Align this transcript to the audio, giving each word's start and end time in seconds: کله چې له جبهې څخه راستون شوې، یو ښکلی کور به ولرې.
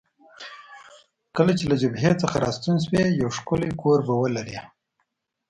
کله 1.35 1.51
چې 1.59 1.65
له 1.71 1.75
جبهې 1.81 2.11
څخه 2.21 2.35
راستون 2.45 2.77
شوې، 2.85 3.03
یو 3.21 3.29
ښکلی 3.37 3.71
کور 3.81 3.99
به 4.07 4.13
ولرې. 4.21 4.59